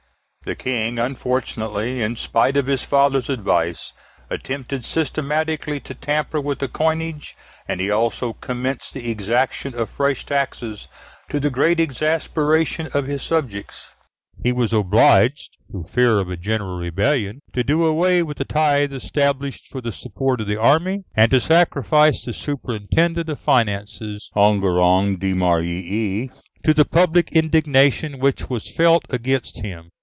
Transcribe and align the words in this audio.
The 0.43 0.55
King 0.55 0.97
unfortunately, 0.97 2.01
in 2.01 2.15
spite 2.15 2.57
of 2.57 2.65
his 2.65 2.81
father's 2.81 3.29
advice, 3.29 3.93
attempted 4.27 4.83
systematically 4.83 5.79
to 5.81 5.93
tamper 5.93 6.41
with 6.41 6.57
the 6.57 6.67
coinage, 6.67 7.35
and 7.67 7.79
he 7.79 7.91
also 7.91 8.33
commenced 8.33 8.95
the 8.95 9.11
exaction 9.11 9.75
of 9.75 9.91
fresh 9.91 10.25
taxes, 10.25 10.87
to 11.29 11.39
the 11.39 11.51
great 11.51 11.79
exasperation 11.79 12.89
of 12.91 13.05
his 13.05 13.21
subjects. 13.21 13.85
He 14.41 14.51
was 14.51 14.73
obliged, 14.73 15.51
through 15.69 15.83
fear 15.83 16.19
of 16.19 16.31
a 16.31 16.37
general 16.37 16.79
rebellion, 16.79 17.41
to 17.53 17.63
do 17.63 17.85
away 17.85 18.23
with 18.23 18.37
the 18.39 18.43
tithe 18.45 18.93
established 18.93 19.67
for 19.67 19.79
the 19.79 19.91
support 19.91 20.41
of 20.41 20.47
the 20.47 20.57
army, 20.59 21.03
and 21.15 21.29
to 21.29 21.39
sacrifice 21.39 22.25
the 22.25 22.33
superintendent 22.33 23.29
of 23.29 23.37
finances, 23.39 24.31
Enguerrand 24.35 25.19
de 25.19 25.35
Marigny, 25.35 26.31
to 26.63 26.73
the 26.73 26.83
public 26.85 27.31
indignation 27.31 28.17
which 28.17 28.49
was 28.49 28.75
felt 28.75 29.05
against 29.11 29.61
him. 29.61 29.89